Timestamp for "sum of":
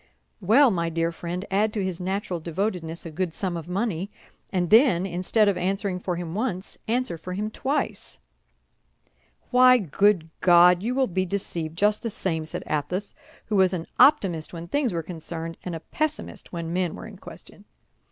3.35-3.67